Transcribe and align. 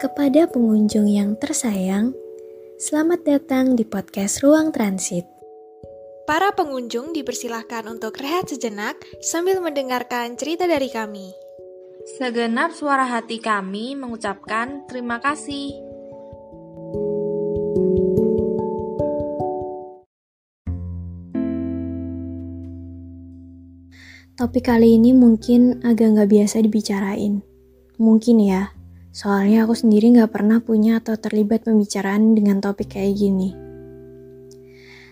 Kepada 0.00 0.48
pengunjung 0.48 1.04
yang 1.12 1.36
tersayang, 1.36 2.16
selamat 2.80 3.20
datang 3.20 3.76
di 3.76 3.84
podcast 3.84 4.40
Ruang 4.40 4.72
Transit. 4.72 5.28
Para 6.24 6.56
pengunjung 6.56 7.12
dipersilahkan 7.12 7.84
untuk 7.84 8.16
rehat 8.16 8.48
sejenak 8.48 8.96
sambil 9.20 9.60
mendengarkan 9.60 10.40
cerita 10.40 10.64
dari 10.64 10.88
kami. 10.88 11.36
Segenap 12.16 12.72
suara 12.72 13.04
hati 13.04 13.44
kami 13.44 13.92
mengucapkan 13.92 14.88
terima 14.88 15.20
kasih. 15.20 15.76
Topik 24.40 24.64
kali 24.64 24.96
ini 24.96 25.12
mungkin 25.12 25.84
agak 25.84 26.16
nggak 26.16 26.30
biasa 26.32 26.64
dibicarain. 26.64 27.44
Mungkin 28.00 28.40
ya, 28.40 28.79
Soalnya 29.10 29.66
aku 29.66 29.74
sendiri 29.74 30.14
gak 30.14 30.30
pernah 30.30 30.62
punya 30.62 31.02
atau 31.02 31.18
terlibat 31.18 31.66
pembicaraan 31.66 32.38
dengan 32.38 32.62
topik 32.62 32.94
kayak 32.94 33.18
gini. 33.18 33.50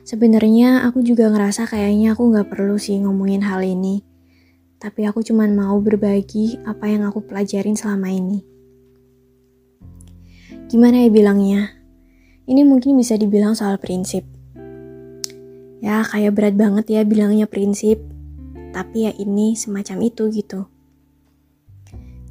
Sebenarnya 0.06 0.86
aku 0.86 1.02
juga 1.02 1.26
ngerasa 1.28 1.66
kayaknya 1.66 2.14
aku 2.14 2.30
gak 2.30 2.46
perlu 2.46 2.78
sih 2.78 2.96
ngomongin 3.02 3.42
hal 3.42 3.58
ini. 3.60 4.06
Tapi 4.78 5.02
aku 5.10 5.26
cuma 5.26 5.50
mau 5.50 5.74
berbagi 5.82 6.62
apa 6.62 6.86
yang 6.86 7.02
aku 7.10 7.26
pelajarin 7.26 7.74
selama 7.74 8.06
ini. 8.06 8.46
Gimana 10.70 11.02
ya 11.02 11.10
bilangnya? 11.10 11.74
Ini 12.46 12.62
mungkin 12.62 12.94
bisa 12.94 13.18
dibilang 13.18 13.58
soal 13.58 13.82
prinsip. 13.82 14.22
Ya 15.82 16.06
kayak 16.06 16.38
berat 16.38 16.54
banget 16.54 16.86
ya 16.86 17.02
bilangnya 17.02 17.50
prinsip. 17.50 17.98
Tapi 18.70 19.10
ya 19.10 19.12
ini 19.18 19.58
semacam 19.58 20.06
itu 20.06 20.30
gitu. 20.30 20.70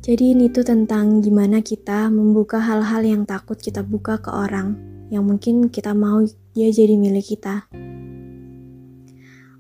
Jadi 0.08 0.32
ini 0.32 0.48
tuh 0.48 0.64
tentang 0.64 1.20
gimana 1.20 1.60
kita 1.60 2.08
membuka 2.08 2.64
hal-hal 2.64 3.04
yang 3.04 3.28
takut 3.28 3.60
kita 3.60 3.84
buka 3.84 4.16
ke 4.24 4.32
orang 4.32 4.80
yang 5.12 5.28
mungkin 5.28 5.68
kita 5.68 5.92
mau 5.92 6.24
dia 6.56 6.72
jadi 6.72 6.96
milik 6.96 7.36
kita. 7.36 7.68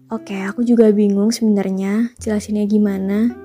Oke, 0.08 0.40
aku 0.48 0.64
juga 0.64 0.88
bingung 0.96 1.36
sebenarnya 1.36 2.16
jelasinnya 2.24 2.64
gimana, 2.64 3.36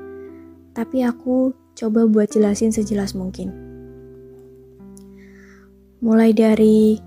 tapi 0.79 1.03
aku 1.03 1.51
coba 1.75 2.07
buat 2.07 2.31
jelasin 2.31 2.71
sejelas 2.71 3.19
mungkin. 3.19 3.51
Mulai 6.07 6.31
dari 6.31 7.03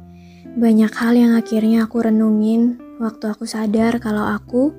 banyak 0.59 0.91
hal 0.91 1.15
yang 1.15 1.39
akhirnya 1.39 1.87
aku 1.87 2.03
renungin 2.03 2.83
waktu 2.99 3.31
aku 3.31 3.47
sadar 3.47 4.03
kalau 4.03 4.27
aku 4.27 4.75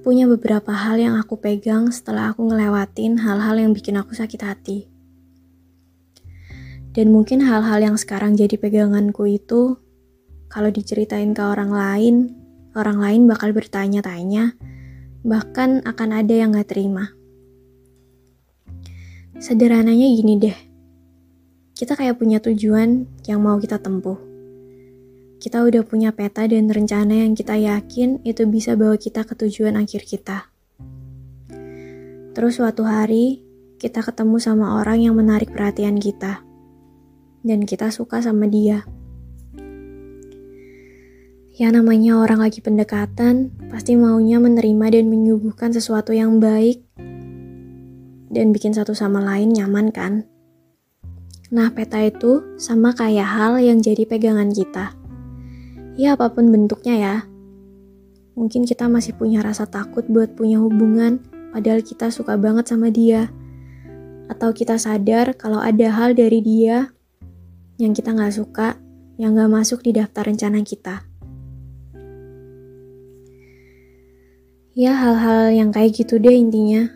punya 0.00 0.24
beberapa 0.24 0.72
hal 0.72 0.96
yang 0.96 1.14
aku 1.20 1.36
pegang 1.36 1.92
setelah 1.92 2.32
aku 2.32 2.48
ngelewatin 2.48 3.20
hal-hal 3.20 3.56
yang 3.60 3.76
bikin 3.76 4.00
aku 4.00 4.16
sakit 4.16 4.40
hati. 4.40 4.78
Dan 6.96 7.12
mungkin 7.12 7.44
hal-hal 7.44 7.78
yang 7.84 7.96
sekarang 8.00 8.34
jadi 8.34 8.56
peganganku 8.56 9.28
itu, 9.28 9.76
kalau 10.48 10.72
diceritain 10.72 11.36
ke 11.36 11.42
orang 11.44 11.70
lain, 11.70 12.14
orang 12.72 12.98
lain 12.98 13.20
bakal 13.28 13.52
bertanya-tanya, 13.52 14.56
bahkan 15.22 15.84
akan 15.84 16.10
ada 16.16 16.34
yang 16.34 16.56
gak 16.56 16.72
terima. 16.72 17.12
Sederhananya 19.36 20.08
gini 20.16 20.34
deh, 20.40 20.58
kita 21.76 21.92
kayak 21.94 22.16
punya 22.16 22.40
tujuan 22.40 23.04
yang 23.28 23.40
mau 23.44 23.60
kita 23.60 23.78
tempuh 23.78 24.29
kita 25.40 25.64
udah 25.64 25.80
punya 25.88 26.12
peta 26.12 26.44
dan 26.44 26.68
rencana 26.68 27.24
yang 27.24 27.32
kita 27.32 27.56
yakin 27.56 28.20
itu 28.28 28.44
bisa 28.44 28.76
bawa 28.76 29.00
kita 29.00 29.24
ke 29.24 29.32
tujuan 29.32 29.72
akhir 29.80 30.04
kita. 30.04 30.52
Terus 32.36 32.60
suatu 32.60 32.84
hari, 32.84 33.40
kita 33.80 34.04
ketemu 34.04 34.36
sama 34.36 34.76
orang 34.76 35.00
yang 35.00 35.16
menarik 35.16 35.48
perhatian 35.48 35.96
kita. 35.96 36.44
Dan 37.40 37.64
kita 37.64 37.88
suka 37.88 38.20
sama 38.20 38.44
dia. 38.52 38.84
Ya 41.56 41.72
namanya 41.72 42.20
orang 42.20 42.44
lagi 42.44 42.60
pendekatan, 42.60 43.48
pasti 43.72 43.96
maunya 43.96 44.36
menerima 44.36 44.92
dan 44.92 45.08
menyuguhkan 45.08 45.72
sesuatu 45.72 46.12
yang 46.12 46.36
baik 46.36 46.84
dan 48.28 48.52
bikin 48.52 48.76
satu 48.76 48.92
sama 48.92 49.24
lain 49.24 49.56
nyaman 49.56 49.88
kan? 49.88 50.28
Nah, 51.48 51.72
peta 51.72 51.98
itu 52.04 52.44
sama 52.60 52.92
kayak 52.92 53.26
hal 53.26 53.52
yang 53.58 53.80
jadi 53.80 54.04
pegangan 54.04 54.52
kita. 54.52 54.99
Ya 55.98 56.14
apa 56.14 56.30
pun 56.30 56.50
bentuknya 56.54 56.94
ya. 56.94 57.16
Mungkin 58.38 58.62
kita 58.64 58.86
masih 58.86 59.18
punya 59.18 59.42
rasa 59.42 59.66
takut 59.66 60.06
buat 60.06 60.32
punya 60.38 60.62
hubungan, 60.62 61.18
padahal 61.50 61.82
kita 61.82 62.14
suka 62.14 62.38
banget 62.38 62.70
sama 62.70 62.88
dia. 62.88 63.28
Atau 64.30 64.54
kita 64.54 64.78
sadar 64.78 65.34
kalau 65.34 65.58
ada 65.58 65.90
hal 65.90 66.14
dari 66.14 66.38
dia 66.38 66.94
yang 67.82 67.90
kita 67.90 68.14
nggak 68.14 68.32
suka, 68.32 68.78
yang 69.18 69.34
nggak 69.34 69.50
masuk 69.50 69.82
di 69.82 69.90
daftar 69.90 70.24
rencana 70.30 70.62
kita. 70.62 71.02
Ya 74.78 74.94
hal-hal 74.94 75.50
yang 75.50 75.74
kayak 75.74 75.98
gitu 75.98 76.22
deh 76.22 76.32
intinya. 76.32 76.86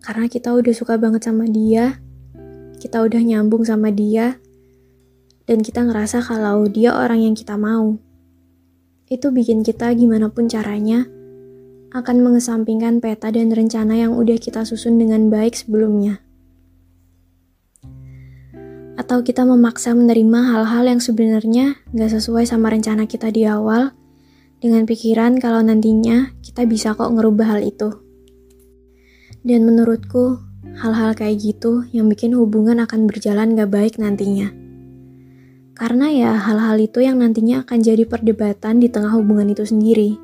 Karena 0.00 0.30
kita 0.30 0.54
udah 0.54 0.74
suka 0.74 0.94
banget 0.96 1.26
sama 1.26 1.50
dia, 1.50 1.98
kita 2.78 3.02
udah 3.02 3.20
nyambung 3.22 3.66
sama 3.66 3.90
dia, 3.90 4.38
dan 5.44 5.62
kita 5.62 5.82
ngerasa 5.82 6.22
kalau 6.22 6.66
dia 6.70 6.94
orang 6.94 7.22
yang 7.22 7.34
kita 7.34 7.58
mau 7.58 7.98
itu 9.12 9.28
bikin 9.28 9.60
kita 9.60 9.92
gimana 9.92 10.32
pun 10.32 10.48
caranya 10.48 11.04
akan 11.92 12.24
mengesampingkan 12.24 13.04
peta 13.04 13.28
dan 13.28 13.52
rencana 13.52 14.00
yang 14.00 14.16
udah 14.16 14.40
kita 14.40 14.64
susun 14.64 14.96
dengan 14.96 15.28
baik 15.28 15.52
sebelumnya. 15.52 16.24
Atau 18.96 19.20
kita 19.20 19.44
memaksa 19.44 19.92
menerima 19.92 20.56
hal-hal 20.56 20.84
yang 20.88 21.00
sebenarnya 21.04 21.76
gak 21.92 22.12
sesuai 22.16 22.48
sama 22.48 22.72
rencana 22.72 23.04
kita 23.04 23.28
di 23.28 23.44
awal, 23.44 23.92
dengan 24.64 24.88
pikiran 24.88 25.36
kalau 25.36 25.60
nantinya 25.60 26.32
kita 26.40 26.64
bisa 26.64 26.96
kok 26.96 27.12
ngerubah 27.12 27.56
hal 27.56 27.60
itu. 27.60 27.92
Dan 29.44 29.68
menurutku, 29.68 30.40
hal-hal 30.80 31.12
kayak 31.12 31.44
gitu 31.44 31.84
yang 31.92 32.08
bikin 32.08 32.32
hubungan 32.32 32.80
akan 32.80 33.04
berjalan 33.04 33.52
gak 33.52 33.68
baik 33.68 34.00
nantinya. 34.00 34.61
Karena 35.72 36.12
ya 36.12 36.32
hal-hal 36.36 36.76
itu 36.76 37.00
yang 37.00 37.20
nantinya 37.20 37.64
akan 37.64 37.80
jadi 37.80 38.04
perdebatan 38.04 38.80
di 38.80 38.92
tengah 38.92 39.16
hubungan 39.16 39.48
itu 39.48 39.64
sendiri. 39.64 40.20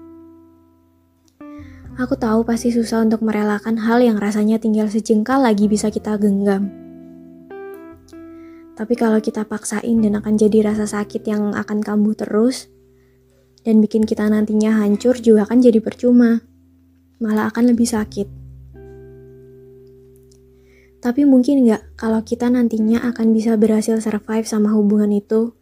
Aku 1.99 2.15
tahu 2.15 2.47
pasti 2.47 2.71
susah 2.71 3.03
untuk 3.03 3.27
merelakan 3.27 3.75
hal 3.81 3.99
yang 3.99 4.23
rasanya 4.23 4.63
tinggal 4.63 4.87
sejengkal 4.87 5.43
lagi 5.43 5.67
bisa 5.67 5.91
kita 5.91 6.15
genggam. 6.15 6.71
Tapi 8.79 8.95
kalau 8.95 9.19
kita 9.19 9.43
paksain 9.43 9.99
dan 9.99 10.15
akan 10.23 10.39
jadi 10.39 10.71
rasa 10.71 10.87
sakit 10.87 11.27
yang 11.27 11.51
akan 11.59 11.83
kambuh 11.83 12.15
terus, 12.15 12.71
dan 13.67 13.83
bikin 13.83 14.07
kita 14.07 14.31
nantinya 14.31 14.79
hancur 14.79 15.19
juga 15.19 15.51
akan 15.51 15.59
jadi 15.59 15.83
percuma. 15.83 16.39
Malah 17.19 17.51
akan 17.51 17.75
lebih 17.75 17.91
sakit. 17.91 18.48
Tapi 20.99 21.23
mungkin 21.23 21.63
nggak 21.63 21.95
kalau 21.95 22.19
kita 22.27 22.51
nantinya 22.51 23.07
akan 23.15 23.31
bisa 23.31 23.55
berhasil 23.55 24.03
survive 24.03 24.47
sama 24.47 24.75
hubungan 24.75 25.15
itu, 25.15 25.55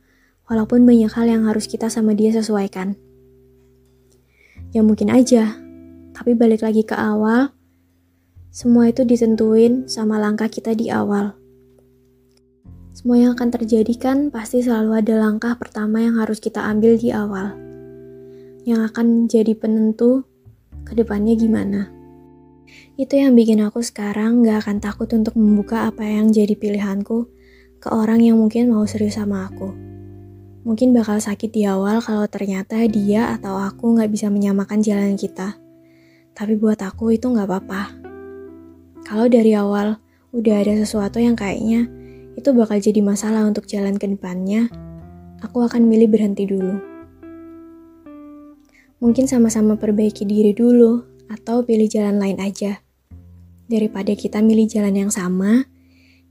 walaupun 0.48 0.88
banyak 0.88 1.12
hal 1.12 1.26
yang 1.28 1.44
harus 1.44 1.68
kita 1.68 1.92
sama 1.92 2.16
dia 2.16 2.32
sesuaikan. 2.32 2.96
Ya 4.72 4.80
mungkin 4.80 5.12
aja, 5.12 5.56
tapi 6.16 6.32
balik 6.32 6.64
lagi 6.64 6.82
ke 6.88 6.96
awal, 6.96 7.52
semua 8.48 8.88
itu 8.88 9.04
ditentuin 9.04 9.84
sama 9.84 10.16
langkah 10.16 10.48
kita 10.48 10.72
di 10.72 10.88
awal. 10.88 11.36
Semua 12.96 13.20
yang 13.20 13.36
akan 13.36 13.52
terjadi 13.52 13.92
kan 14.00 14.18
pasti 14.32 14.64
selalu 14.64 15.04
ada 15.04 15.20
langkah 15.20 15.52
pertama 15.60 16.00
yang 16.00 16.16
harus 16.16 16.40
kita 16.40 16.64
ambil 16.64 16.96
di 16.96 17.12
awal. 17.12 17.52
Yang 18.64 18.80
akan 18.88 19.28
jadi 19.28 19.52
penentu 19.52 20.24
ke 20.88 20.96
depannya 20.96 21.36
gimana. 21.36 21.95
Itu 22.98 23.18
yang 23.18 23.36
bikin 23.36 23.62
aku 23.62 23.84
sekarang 23.84 24.44
gak 24.46 24.66
akan 24.66 24.78
takut 24.80 25.10
untuk 25.14 25.38
membuka 25.38 25.86
apa 25.88 26.04
yang 26.04 26.32
jadi 26.32 26.56
pilihanku 26.56 27.28
ke 27.78 27.88
orang 27.92 28.24
yang 28.24 28.40
mungkin 28.40 28.72
mau 28.72 28.82
serius 28.88 29.20
sama 29.20 29.46
aku. 29.46 29.72
Mungkin 30.66 30.90
bakal 30.90 31.22
sakit 31.22 31.54
di 31.54 31.62
awal 31.62 32.02
kalau 32.02 32.26
ternyata 32.26 32.82
dia 32.90 33.30
atau 33.36 33.54
aku 33.60 34.02
gak 34.02 34.10
bisa 34.10 34.26
menyamakan 34.28 34.82
jalan 34.82 35.14
kita. 35.14 35.54
Tapi 36.34 36.58
buat 36.58 36.82
aku 36.82 37.14
itu 37.14 37.30
gak 37.30 37.46
apa-apa. 37.46 37.94
Kalau 39.06 39.30
dari 39.30 39.54
awal 39.54 40.02
udah 40.34 40.54
ada 40.60 40.74
sesuatu 40.74 41.22
yang 41.22 41.38
kayaknya 41.38 41.86
itu 42.36 42.52
bakal 42.52 42.76
jadi 42.76 43.00
masalah 43.00 43.48
untuk 43.48 43.64
jalan 43.64 43.96
ke 43.96 44.04
depannya, 44.04 44.68
aku 45.40 45.64
akan 45.64 45.88
milih 45.88 46.12
berhenti 46.12 46.44
dulu. 46.44 46.76
Mungkin 49.00 49.28
sama-sama 49.28 49.76
perbaiki 49.76 50.28
diri 50.28 50.52
dulu, 50.52 51.15
atau 51.32 51.62
pilih 51.62 51.88
jalan 51.90 52.18
lain 52.18 52.38
aja 52.38 52.82
daripada 53.66 54.14
kita 54.14 54.38
milih 54.44 54.70
jalan 54.70 54.94
yang 54.94 55.10
sama, 55.10 55.66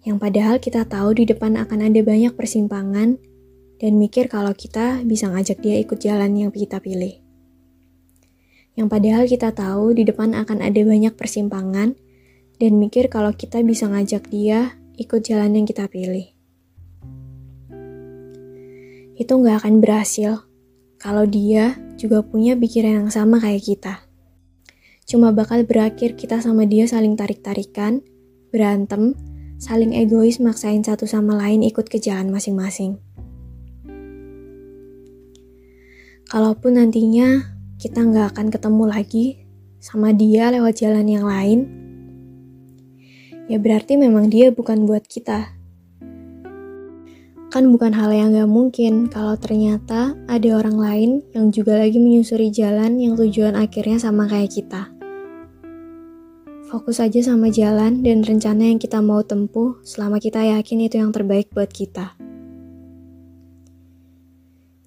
yang 0.08 0.22
padahal 0.22 0.62
kita 0.62 0.88
tahu 0.88 1.20
di 1.20 1.28
depan 1.28 1.60
akan 1.60 1.92
ada 1.92 2.00
banyak 2.00 2.32
persimpangan, 2.38 3.20
dan 3.76 3.92
mikir 4.00 4.32
kalau 4.32 4.56
kita 4.56 5.04
bisa 5.04 5.28
ngajak 5.28 5.60
dia 5.60 5.84
ikut 5.84 6.00
jalan 6.00 6.32
yang 6.40 6.52
kita 6.56 6.80
pilih. 6.80 7.20
Yang 8.80 8.88
padahal 8.88 9.24
kita 9.28 9.52
tahu 9.52 9.96
di 9.96 10.08
depan 10.08 10.32
akan 10.32 10.64
ada 10.64 10.82
banyak 10.84 11.14
persimpangan, 11.20 11.96
dan 12.56 12.72
mikir 12.80 13.12
kalau 13.12 13.36
kita 13.36 13.60
bisa 13.68 13.92
ngajak 13.92 14.32
dia 14.32 14.80
ikut 14.96 15.20
jalan 15.28 15.60
yang 15.60 15.68
kita 15.68 15.92
pilih. 15.92 16.36
itu 19.16 19.32
nggak 19.32 19.64
akan 19.64 19.80
berhasil 19.80 20.44
kalau 21.00 21.24
dia 21.24 21.80
juga 21.96 22.20
punya 22.24 22.56
pikiran 22.60 23.08
yang 23.08 23.12
sama 23.12 23.40
kayak 23.40 23.64
kita. 23.64 24.05
Cuma 25.06 25.30
bakal 25.30 25.70
berakhir 25.70 26.18
kita 26.18 26.42
sama 26.42 26.66
dia 26.66 26.90
saling 26.90 27.14
tarik-tarikan, 27.14 28.02
berantem, 28.50 29.14
saling 29.62 29.94
egois 29.94 30.42
maksain 30.42 30.82
satu 30.82 31.06
sama 31.06 31.38
lain 31.38 31.62
ikut 31.62 31.86
ke 31.86 32.02
jalan 32.02 32.34
masing-masing. 32.34 32.98
Kalaupun 36.26 36.82
nantinya 36.82 37.54
kita 37.78 38.02
nggak 38.02 38.34
akan 38.34 38.48
ketemu 38.50 38.84
lagi 38.90 39.26
sama 39.78 40.10
dia 40.10 40.50
lewat 40.50 40.82
jalan 40.82 41.06
yang 41.06 41.30
lain, 41.30 41.70
ya 43.46 43.62
berarti 43.62 43.96
memang 43.96 44.34
dia 44.34 44.50
bukan 44.50 44.90
buat 44.90 45.06
kita. 45.06 45.55
Kan 47.56 47.72
bukan 47.72 47.96
hal 47.96 48.12
yang 48.12 48.36
gak 48.36 48.52
mungkin 48.52 49.08
kalau 49.08 49.40
ternyata 49.40 50.12
ada 50.28 50.50
orang 50.60 50.76
lain 50.76 51.12
yang 51.32 51.56
juga 51.56 51.80
lagi 51.80 52.04
menyusuri 52.04 52.52
jalan 52.52 53.00
yang 53.00 53.16
tujuan 53.16 53.56
akhirnya 53.56 53.96
sama 53.96 54.28
kayak 54.28 54.52
kita. 54.60 54.92
Fokus 56.68 57.00
aja 57.00 57.24
sama 57.24 57.48
jalan 57.48 58.04
dan 58.04 58.28
rencana 58.28 58.60
yang 58.60 58.76
kita 58.76 59.00
mau 59.00 59.24
tempuh 59.24 59.80
selama 59.88 60.20
kita 60.20 60.44
yakin 60.44 60.84
itu 60.84 61.00
yang 61.00 61.16
terbaik 61.16 61.48
buat 61.56 61.72
kita. 61.72 62.20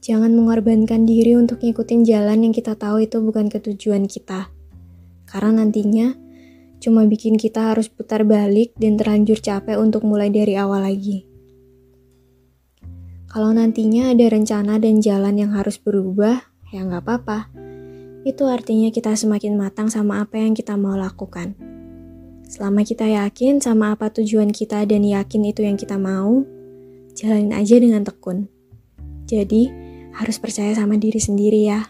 Jangan 0.04 0.36
mengorbankan 0.36 1.08
diri 1.08 1.40
untuk 1.40 1.64
ngikutin 1.64 2.04
jalan 2.04 2.44
yang 2.44 2.52
kita 2.52 2.76
tahu 2.76 3.00
itu 3.00 3.16
bukan 3.24 3.48
ketujuan 3.48 4.04
kita. 4.04 4.52
Karena 5.24 5.64
nantinya 5.64 6.12
cuma 6.84 7.08
bikin 7.08 7.40
kita 7.40 7.72
harus 7.72 7.88
putar 7.88 8.28
balik 8.28 8.76
dan 8.76 9.00
terlanjur 9.00 9.40
capek 9.40 9.80
untuk 9.80 10.04
mulai 10.04 10.28
dari 10.28 10.52
awal 10.52 10.84
lagi. 10.84 11.27
Kalau 13.28 13.52
nantinya 13.52 14.08
ada 14.16 14.24
rencana 14.32 14.80
dan 14.80 15.04
jalan 15.04 15.36
yang 15.36 15.52
harus 15.52 15.76
berubah, 15.76 16.48
ya 16.72 16.80
nggak 16.80 17.04
apa-apa. 17.04 17.52
Itu 18.24 18.48
artinya 18.48 18.88
kita 18.88 19.12
semakin 19.12 19.52
matang 19.60 19.92
sama 19.92 20.24
apa 20.24 20.40
yang 20.40 20.56
kita 20.56 20.80
mau 20.80 20.96
lakukan. 20.96 21.52
Selama 22.48 22.80
kita 22.88 23.04
yakin 23.04 23.60
sama 23.60 23.92
apa 23.92 24.08
tujuan 24.08 24.48
kita 24.48 24.88
dan 24.88 25.04
yakin 25.04 25.44
itu 25.44 25.60
yang 25.60 25.76
kita 25.76 26.00
mau, 26.00 26.40
jalanin 27.12 27.52
aja 27.52 27.76
dengan 27.76 28.00
tekun. 28.00 28.48
Jadi, 29.28 29.68
harus 30.16 30.40
percaya 30.40 30.72
sama 30.72 30.96
diri 30.96 31.20
sendiri 31.20 31.68
ya. 31.68 31.84